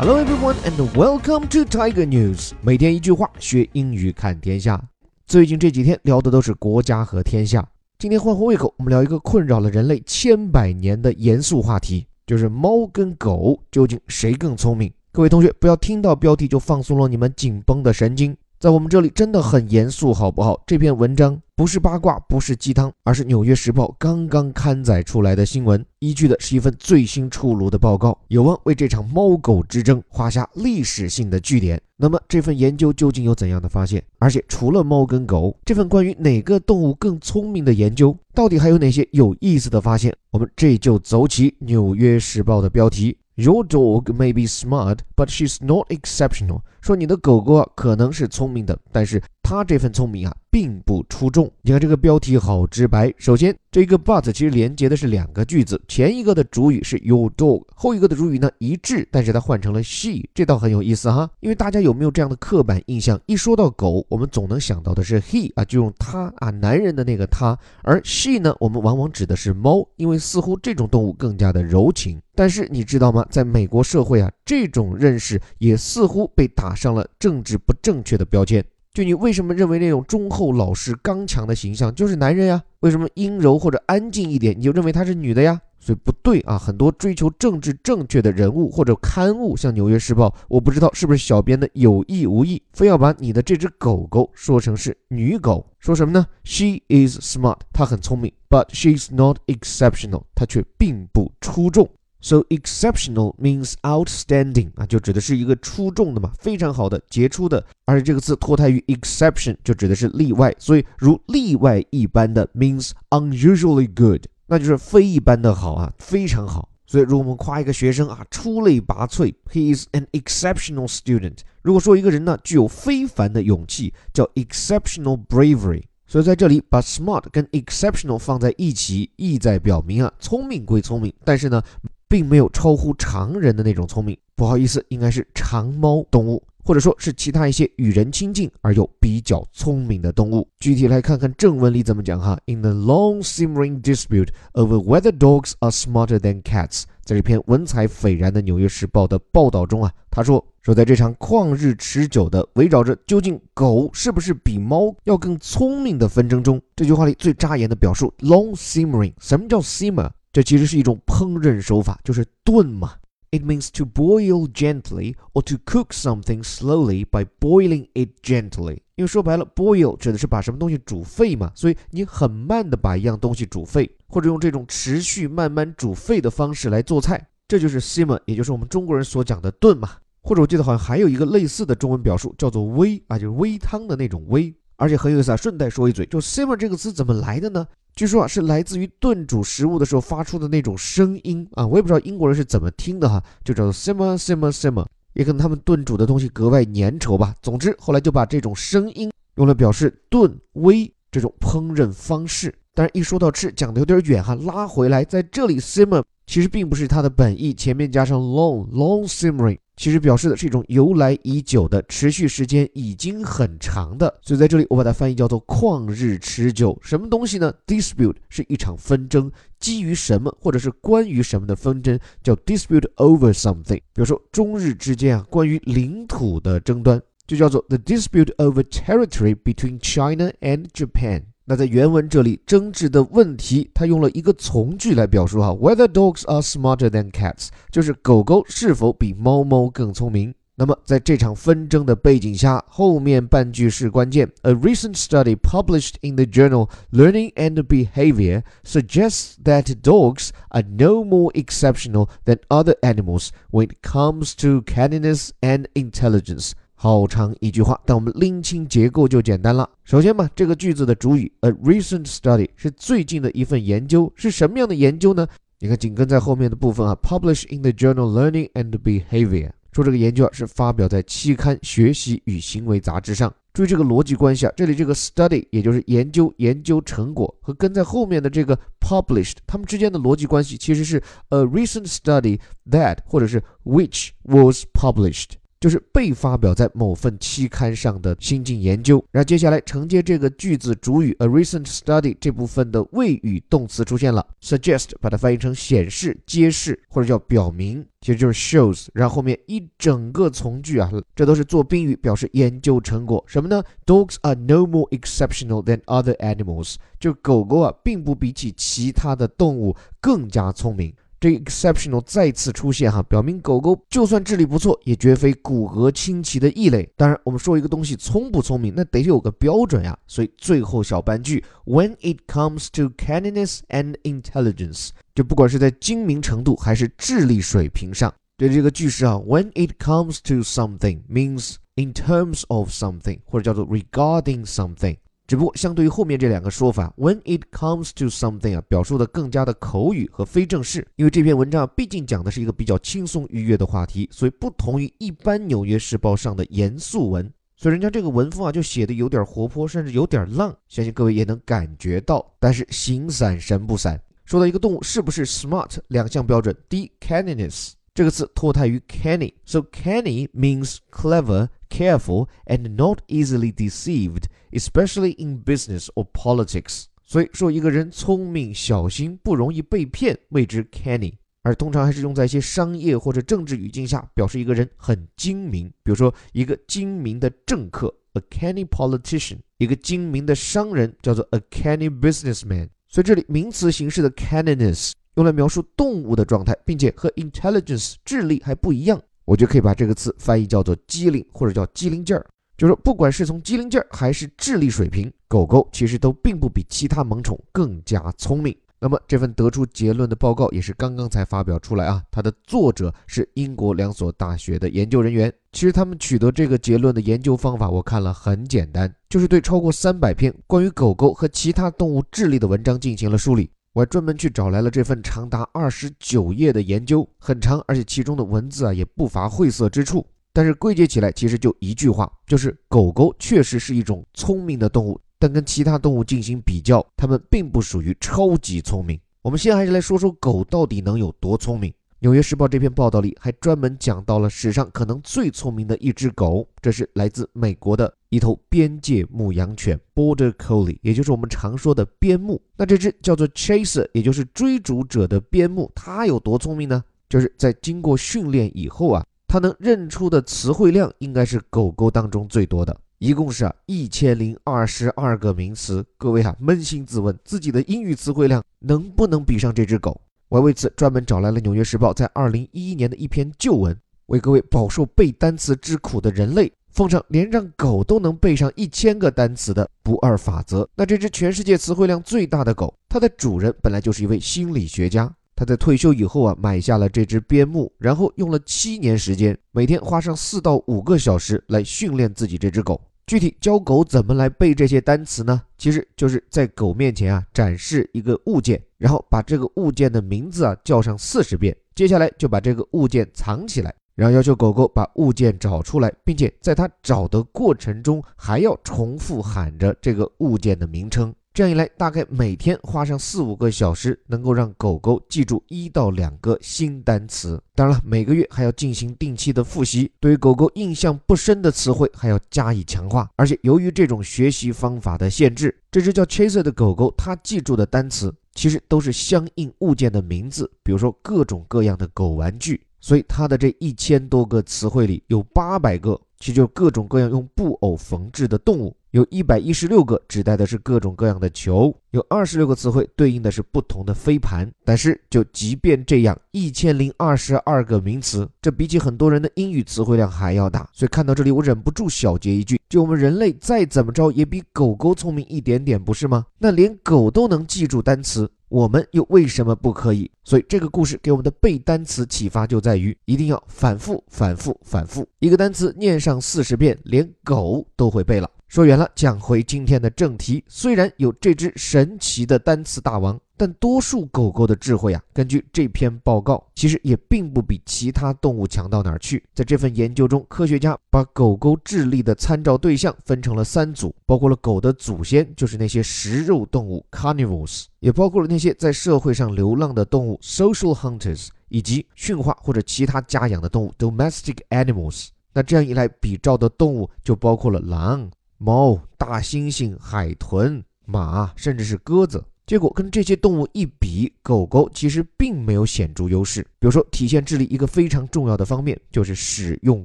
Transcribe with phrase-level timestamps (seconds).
[0.00, 2.52] Hello everyone and welcome to Tiger News。
[2.60, 4.80] 每天一句话，学英语看天下。
[5.26, 7.68] 最近这几天聊的都是国家和天下。
[7.98, 14.88] 今天换换胃口，我们聊一个困扰了人类千百年的严肃话题，就是猫跟狗究竟谁更聪明？
[15.10, 18.36] 各位同学，不要听到标题就放松了你们紧绷的神经。
[18.60, 20.60] 在我们这里真的很严肃，好不好？
[20.66, 31.80] 这篇文章不是八卦，不是鸡汤，而是《纽约时报》刚刚刊载出来的新闻，依据的是一份最新出炉的报告，有望为这场猫狗之争画下历史性的句点。
[31.96, 34.02] 那么这份研究究竟有怎样的发现？
[34.18, 40.12] 而且除了猫跟狗，这份关于哪个动物更聪明的研究，到底还有哪些有意思的发现？
[40.32, 43.18] 我们这就走起《纽约时报》的标题。
[43.36, 46.62] Your dog may be smart, but she's not exceptional。
[46.88, 51.50] 说你的狗狗啊，可能是聪明的，但是它这份聪明啊，并不出众。
[51.60, 53.12] 你看这个标题好直白。
[53.18, 61.28] 首先，这个 but 其实连接的是两个句子，前一个的主语是 your dog，后一个的主语呢一致，但是它换成了 she，这倒很有意思哈。
[61.40, 63.20] 因为大家有没有这样的刻板印象？
[63.26, 72.18] 一说到狗，我们总能想到的是 he 啊，就用他啊，男人的那个他，而 she 呢，我们往往指的是猫，因为似乎这种动物更加的柔情。
[72.34, 73.26] 但是你知道吗？
[73.28, 78.64] 在美国社会啊，这种认识也似乎被打上了政治不正确的标签。
[78.94, 82.62] 就你为什么认为那种忠厚老实、刚强的形象就是男人呀？
[82.80, 85.60] 为什么阴柔或者安静一点你就认为她是女的呀？
[85.80, 86.58] 所以不对啊！
[86.58, 101.88] 很多追求政治正确的人物或者刊物，像《纽约时报》，我不知道是不是小编的有意无意，非要把你的这只狗狗说成是女狗，说什么呢？She is smart，她很聪明，but she's not exceptional，她却并不出众。
[102.20, 107.64] So exceptional means outstanding 啊，就指的是一个出众的嘛，非常好的、杰出的。
[107.84, 110.54] 而且这个词脱胎于 exception，就指的是例外。
[110.58, 116.68] 所以如例外一般的 means unusually good，那就是非一般的好啊，非常好。
[116.86, 121.38] 所以如果我们夸一个学生啊，出类拔萃，he is an exceptional student。
[121.62, 125.82] 如果说一个人呢具有非凡的勇气，叫 exceptional bravery。
[126.08, 131.62] 所以在这里把 smart 跟 exceptional 放在一起，意在表明啊，聪明归聪明，但是呢。
[132.10, 140.48] 并没有超乎常人的那种聪明，不好意思，应该是长猫动物，或者说是其他一些与人亲近而又比较聪明的动物。
[140.58, 142.40] 具体来看看正文里怎么讲哈。
[142.46, 160.10] In the long simmering dispute over whether dogs are smarter than cats，在这篇文采斐然的《纽约时报》的报道中啊，他说说在这场旷日持久的围绕着究竟狗是不是比猫要更聪明的纷争中，这句话里最扎眼的表述 long simmering，什么叫 simmer？
[160.34, 162.92] 这其实是一种烹饪手法，就是炖嘛。
[163.30, 168.78] It means to boil gently or to cook something slowly by boiling it gently。
[168.94, 179.90] 因为说白了，boil 指的是把什么东西煮沸嘛，所以你很慢的把一样东西煮沸，或者用这种持续慢慢煮沸的方式来做菜，这就是 simmer，也就是我们中国人所讲的炖嘛。
[180.20, 184.52] 或者我记得好像还有一个类似的中文表述，叫做煨啊，就是煨汤的那种煨。
[184.78, 187.66] 而且很有意思啊，顺带说一嘴，就 simmer 这个词怎么来的呢？
[187.96, 197.34] 据说啊，是来自于炖煮食物的时候发出的那种声音啊，我也不知道英国人是怎么听的哈，就叫做 simmer simmer simmer，也可能他们炖煮的东西格外粘稠吧。
[197.42, 202.54] 总之，后来就把这种声音用来表示炖煨这种烹饪方式。
[202.72, 209.56] 但是，一说到吃，讲的有点远哈，拉回来，在这里 simmer 其实并不是它的本意，前面加上 long long simmering。
[209.78, 216.76] 其实表示的是一种由来已久的、持续时间已经很长的，所以在这里我把它翻译叫做旷日持久。
[216.82, 219.30] 什么东西呢？Dispute 是一场纷争，
[219.60, 223.76] 基于什么或者是关于什么的纷争，叫 dispute over something。
[223.76, 231.22] 比如说中日之间啊，关于领土的争端，就叫做 the dispute over territory between China and Japan。
[231.47, 240.33] 那在原文这里争执的问题，它用了一个从句来表述哈，whether dogs are smarter than cats，就是狗狗是否比猫猫更聪明。
[240.55, 244.31] 那么在这场纷争的背景下，后面半句是关键。
[244.43, 251.31] A recent study published in the journal Learning and Behavior suggests that dogs are no more
[251.33, 256.51] exceptional than other animals when it comes to canniness and intelligence.
[256.80, 259.68] 好长一句话，但我们拎清结构就简单了。
[259.82, 265.26] 首先嘛，这个句子的主语 a recent study 是最近的一份研究，是什么样的研究呢？
[265.58, 273.34] 你看紧跟在后面的部分啊 published in the journal Learning and Behavior，说这个研究啊是发表在期刊《学习与行为》杂志上。
[273.52, 282.38] 注意这个逻辑关系啊，这里这个 study 也就是研究、研究成果和跟在后面的这个 published，它们之间的逻辑关系其实是 a recent study
[282.70, 285.30] that 或者是 which was published。
[285.60, 289.04] 就是被发表在某份期刊上的新进研究。
[289.10, 298.86] 然后接下来承接这个句子主语 a recent study 这部分的谓语动词出现了，suggest 把它翻译成显示、揭示或者叫表明，其实就是 shows。
[298.92, 303.22] 然后后面一整个从句啊，这都是做宾语表示研究成果。
[303.26, 310.94] 什么呢？Dogs are no more exceptional than other animals，就狗狗啊，并不比起其他的动物更加聪明。
[311.20, 316.88] 这 exceptional 再次出现哈，表明狗狗就算智力不错，也绝非骨骼清奇的异类。
[316.96, 319.98] 当然，我们说一个东西聪不聪明，那得有个标准呀。
[320.06, 333.66] 所以最后小半句，When it comes to canniness and intelligence，就不管是在精明程度还是智力水平上，对这个句式啊，When it comes to something means in terms of something，或者叫做
[333.66, 334.98] regarding something。
[335.28, 340.88] 只不过相对于后面这两个说法，when it comes to something 啊，表述的更加的口语和非正式。
[340.96, 352.26] 因为这篇文章毕竟讲的是一个比较轻松愉悦的话题，所以不同于一般《纽约时报》上的严肃文，所以人家这个文风啊就写的有点活泼，甚至有点浪，相信各位也能感觉到。
[352.40, 354.00] 但是形散神不散。
[354.24, 357.72] 说到一个动物是不是 smart，两项标准：第一，canniness。
[357.98, 366.84] 这个词脱胎于 canny，so canny means clever, careful, and not easily deceived, especially in business or politics。
[367.04, 371.14] 所以说一个人聪明、小心、不容易被骗，谓之 canny。
[371.42, 375.66] 而通常还是用在一些商业或者政治语境下，表示一个人很精明。
[375.82, 382.68] 比如说，一个精明的政客，a canny politician；一个精明的商人，叫做 a canny businessman。
[382.86, 384.92] 所以这里名词形式的 canniness。
[385.18, 392.24] 用来描述动物的状态，并且和 intelligence 智力还不一样，我就可以把这个词翻译叫做机灵，或者叫机灵劲儿。
[392.56, 398.56] 就是说，不管是从机灵劲儿还是智力水平，狗狗其实都并不比其他萌宠更加聪明。
[398.80, 405.32] 那么这份得出结论的报告也是刚刚才发表出来啊，它的作者是英国两所大学的研究人员。
[405.50, 413.50] 其实他们取得这个结论的研究方法，我看了很简单，就是对超过三百篇关于狗狗和其他动物智力的文章进行了梳理。
[413.78, 420.04] 我还专门去找来了这份长达二十九页的研究，很长，而且其中的文字啊也不乏晦涩之处。
[420.32, 428.98] 但是归结起来，其实就一句话，就是狗狗确实是一种聪明的动物，但跟其他动物进行比较，它们并不属于超级聪明。
[429.22, 431.70] 我们先还是来说说狗到底能有多聪明。
[432.00, 442.40] 《纽约时报》这篇报道里还专门讲到了史上可能最聪明的一只狗，这是来自美国的一头边界牧羊犬 （Border Collie），也就是我们常说的边牧。
[442.56, 446.84] 那这只叫做 Chaser，也就是追逐者的边牧，它有多聪明呢？
[447.08, 455.84] 就是在经过训练以后啊，它能认出的词汇量应该是狗狗当中最多的，一共是啊一千零二十二个名词。
[455.96, 460.00] 各位啊，扪心自问，自己的英语词汇量能不能比上这只狗？
[460.28, 463.74] 我为此专门找来了《纽约时报》在二零一一年的一篇旧文，
[464.06, 470.68] 为各位饱受背单词之苦的人类奉上连让狗都能背上一千个单词的不二法则。
[470.74, 475.10] 那这只全世界词汇量最大的狗，它的主人本来就是一位心理学家。
[475.34, 482.78] 他在退休以后啊，买下了这只边牧，然后用了七年时间，每天花上四到五个小时来训练自己这只狗。
[483.08, 485.40] 具体教狗怎么来背这些单词呢？
[485.56, 501.14] 其实就是在狗面前啊展示一个物件，然后把这个物件的名字啊叫上四十遍，接下来就把这个物件藏起来，然后要求狗狗把物件找出来，并且在它找的过程中还要重复喊着这个物件的名称。
[501.38, 507.40] 这样一来，大概每天花上四五个小时，能够让狗狗记住一到两个新单词。
[507.54, 513.08] 当然了，每个月还要进行定期的复习，对于狗狗印象不深的词汇还要加以强化。
[513.14, 522.60] 而且，由于这种学习方法的限制，这只叫 Chaser 的狗狗，它记住的单词其实都是相应物件的名字，比如说各种各样的狗玩具。
[522.80, 528.76] 所以，它的这一千多个词汇里有八百个，其实就各种各样用布偶缝制的动物。
[528.92, 534.50] 有一百一十六个指代的是各种各样的球，有二十六个词汇对应的是不同的飞盘。
[534.64, 540.66] 但是，就即便这样，一千零二十二个名词，这比起很多人的英语词汇量还要大。
[540.72, 546.24] 所以看到这里，我忍不住小结一句：就我们人类再怎么着，也比狗狗聪明一点点，不是吗？
[546.38, 550.10] 那连狗都能记住单词，我们又为什么不可以？
[550.24, 558.30] 所以这个故事给我们的背单词启发就在于，一定要反复、反复、反复，一个单词念上四十遍，连狗都会背了。
[558.48, 560.42] 说远了，讲回今天的正题。
[560.48, 569.22] 虽然有这只神奇的单词大王，但多数狗狗的智慧啊，根据这篇报告，其实也并不比其他动物强到哪儿去。
[569.34, 585.08] 在这份研究中，科学家把狗狗智力的参照对象分成了三组，包括了狗的祖先，就是那些食肉动物 （carnivores），也包括了那些在社会上流浪的动物 （social hunters），以及驯化或者其他家养的动物 （domestic animals）。
[585.34, 592.24] 那这样一来，比照的动物就包括了狼、猫、大猩猩、海豚、马，甚至是鸽子。
[592.46, 596.40] 结果跟这些动物一比，狗狗其实并没有显著优势。
[596.58, 599.84] 比如说，体现智力一个非常重要的方面就是使用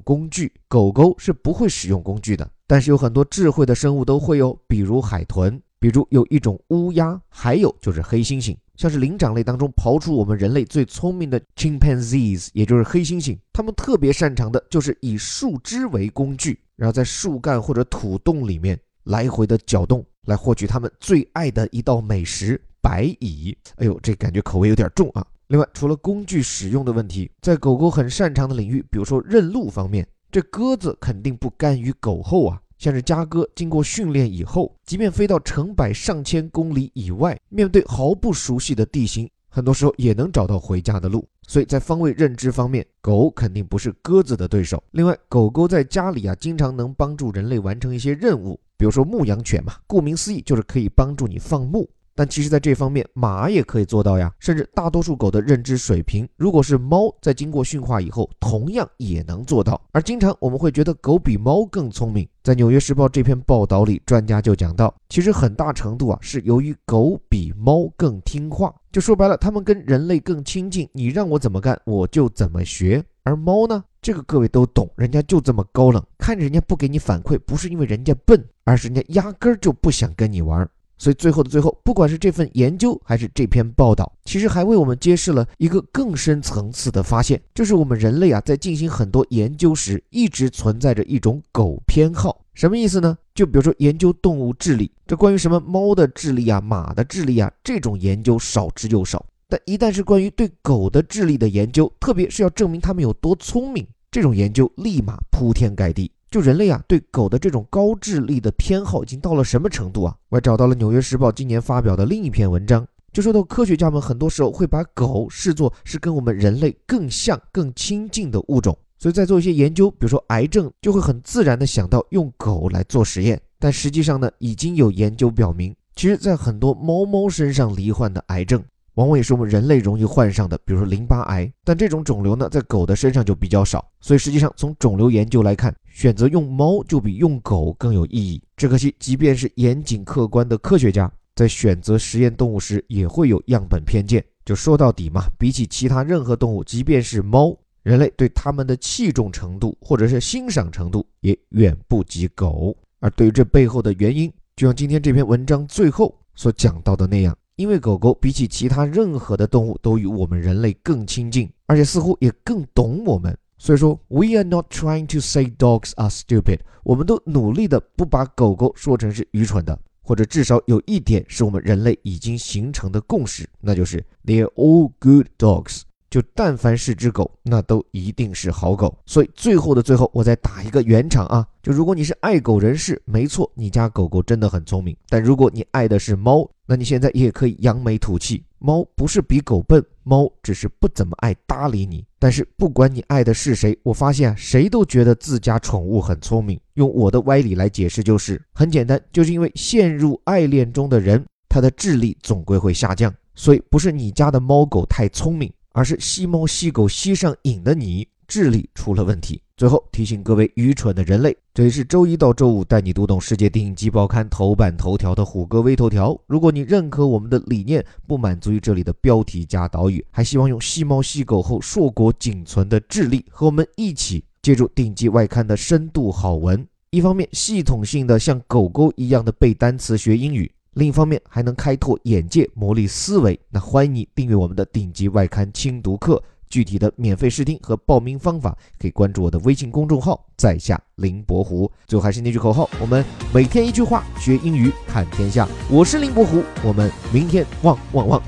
[0.00, 2.48] 工具，狗狗是不会使用工具的。
[2.66, 8.56] 但是有很多智慧的生物都会哦，比如海豚，比如有一种乌鸦，还有就是黑猩猩。
[8.74, 23.54] 像是灵长类当中刨出我们人类最聪明的 chimpanzees，也就是黑猩猩，它们特别擅长的就是以树枝为工具，然后在树干或者土洞里面来回的搅动，来获取它们最爱的一道美食白蚁。
[23.76, 25.22] 哎呦，这感觉口味有点重啊！
[25.48, 32.58] 另外，除了工具使用的问题，在狗狗很擅长的领域，比如说认路方面，这鸽子肯定不甘于狗后啊。
[32.78, 41.26] 像是嘉哥经过训练以后，即便飞到成百上千公里以外，面对毫不熟悉的地形，很多时候也能找到回家的路。
[41.46, 44.82] 所以在方位认知方面，狗肯定不是鸽子的对手。
[44.92, 51.88] 另外，狗狗在家里啊，经常能帮助人类完成一些任务，比如说牧羊犬嘛，顾名思义就是可以帮助你放牧。
[52.16, 54.32] 但其实，在这方面，马也可以做到呀。
[54.38, 59.80] 甚至大多数狗的认知水平，如果是猫，在经过驯化以后，同样也能做到。
[59.92, 62.28] 而经常我们会觉得狗比猫更聪明。
[62.42, 68.72] 在《纽约时报》这篇报道里，专家就讲到，其实很大程度啊，是由于狗比猫更听话。
[68.92, 73.02] 就说白了，它们跟人类更亲近，你让我怎么干，我就怎么学。
[73.24, 80.68] 而猫呢，这个各位都懂，人家就这么高冷，看着人家不给你反馈，不是因为人家笨，而是人家压根儿就不想跟你玩。
[80.96, 92.40] 所以最后的最后，不管是这份研究还是这篇报道，其实还为我们揭示了一个更深层次的发现，就是我们人类啊，在进行很多研究时，一直存在着一种狗偏好。
[92.54, 93.18] 什么意思呢？
[93.34, 99.24] 就比如说研究动物智力，这关于什么猫的智力啊、马的智力啊，这种研究少之又少。
[99.48, 106.10] 但一旦是关于对狗的智力的研究，特别是要证明它们有多聪明，这种研究立马铺天盖地。
[106.34, 110.16] 就人类啊，对狗的这种高智力的偏好已经到了什么程度啊？
[110.30, 123.40] 我还找到了《纽约时报》今年发表的另一篇文章，就说到科学家们很多时候会把狗视作是跟我们人类更像、更亲近的物种，所以在做一些研究，比如说癌症，就会很自然的想到用狗来做实验。
[123.60, 128.60] 但实际上呢，已经有研究表明，其实，在很多猫猫身上罹患的癌症。
[128.94, 131.52] 往往也是我们人类容易患上的，比如说淋巴癌。
[131.64, 133.84] 但这种肿瘤呢，在狗的身上就比较少。
[134.00, 138.42] 所以实际上，从肿瘤研究来看，选择用猫就比用狗更有意义。
[138.56, 144.22] 只可惜，即便是严谨客观的科学家，在选择实验动物时，也会有样本偏见。
[144.44, 152.76] 就说到底嘛，比起其他任何动物，即便是猫，人类对它们的器重程度或者是欣赏程度，也远不及狗。
[152.98, 157.36] 而对于这背后的原因，就像今天这篇文章最后所讲到的那样。
[157.54, 163.32] 因为狗狗比起其他任何的动物都与我们人类更亲近，而且似乎也更懂我们。
[163.56, 166.60] 所以说，We are not trying to say dogs are stupid。
[166.82, 175.82] 我们都努力的不把狗狗说成是愚蠢的，或者至少有一点是我们人类已经形成的共识，那就是 They are all good dogs。
[176.10, 178.96] 就但凡是只狗，那都一定是好狗。
[179.04, 181.44] 所以最后的最后，我再打一个圆场啊！
[181.60, 184.96] 就如果你是爱狗人士，没错，你家狗狗真的很聪明。
[185.08, 188.44] 但如果你爱的是猫，那你现在也可以扬眉吐气。
[188.60, 192.06] 猫不是比狗笨，猫只是不怎么爱搭理你。
[192.24, 196.58] 但是不管你爱的是谁，我发现，谁都觉得自家宠物很聪明。
[196.72, 203.14] 用我的歪理来解释，就是很简单，就是因为陷入爱恋中的人，他的智力总归会下降。
[203.34, 205.52] 所以不是你家的猫狗太聪明。
[205.76, 209.40] 而是吸猫吸狗吸上瘾的你，智力出了问题。
[209.56, 216.18] 最后提醒各位愚蠢的人类，这里是周一到周五带你读懂世界电影机报刊头版头条的虎哥微头条。
[216.26, 230.50] 如果你认可我们的理念，不满足于这里的标题加导语，还希望用细猫细狗后硕果仅存的智力，和我们一起借助顶级外刊的深度好文，一方面系统性的像狗狗一样的背单词学英语。
[230.72, 233.38] 另一方面还能开拓眼界、磨砺思维。
[233.48, 236.20] 那欢迎你订阅我们的顶级外刊轻读课，
[236.54, 241.68] 具体的免费试听和报名方法可以关注我的微信公众号“在下林伯虎”。
[241.84, 245.48] 最后还是那句口号：我们每天一句话，学英语看天下。
[245.68, 248.22] 我是林伯虎，我们明天旺旺旺。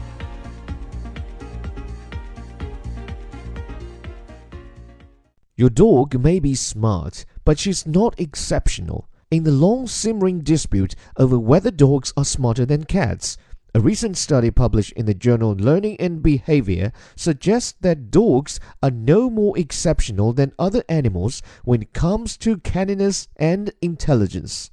[5.55, 9.05] Your dog may be smart, but she's not exceptional.
[9.31, 13.37] in the long simmering dispute over whether dogs are smarter than cats.
[13.77, 19.29] A recent study published in the journal Learning and Behavior suggests that dogs are no
[19.29, 24.71] more exceptional than other animals when it comes to canniness and intelligence.